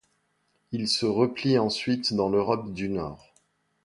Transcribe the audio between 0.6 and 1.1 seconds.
Il se